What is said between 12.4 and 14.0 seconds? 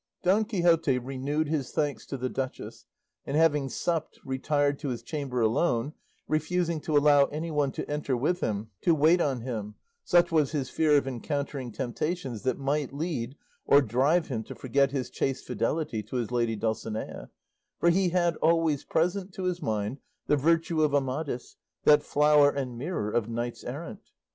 that might lead or